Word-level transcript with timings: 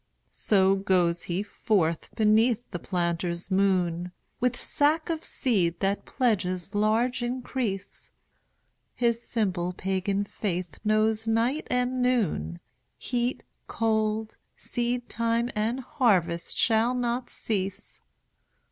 So 0.31 0.73
goes 0.77 1.25
he 1.29 1.43
forth 1.43 2.09
beneath 2.15 2.71
the 2.71 2.79
planter's 2.79 3.51
moon 3.51 4.11
With 4.39 4.55
sack 4.57 5.11
of 5.11 5.23
seed 5.23 5.79
that 5.81 6.05
pledges 6.07 6.73
large 6.73 7.21
increase, 7.21 8.09
His 8.95 9.21
simple 9.21 9.73
pagan 9.73 10.23
faith 10.23 10.79
knows 10.83 11.27
night 11.27 11.67
and 11.69 12.01
noon, 12.01 12.59
Heat, 12.97 13.43
cold, 13.67 14.37
seedtime 14.55 15.51
and 15.55 15.81
harvest 15.81 16.57
shall 16.57 16.95
not 16.95 17.29
cease. 17.29 18.01